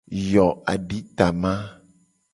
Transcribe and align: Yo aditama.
Yo 0.31 0.45
aditama. 0.71 1.53